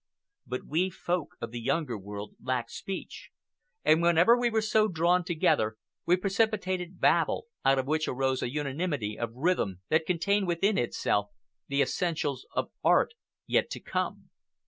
[0.47, 3.29] But we Folk of the Younger World lacked speech,
[3.85, 5.77] and whenever we were so drawn together
[6.07, 11.27] we precipitated babel, out of which arose a unanimity of rhythm that contained within itself
[11.67, 13.13] the essentials of art
[13.45, 14.31] yet to come.